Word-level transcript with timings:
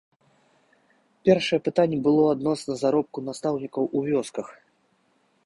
Першае 1.29 1.59
пытанне 1.67 1.99
было 2.07 2.23
адносна 2.35 2.73
заробку 2.83 3.17
настаўнікаў 3.29 3.83
у 4.01 4.05
вёсках. 4.09 4.47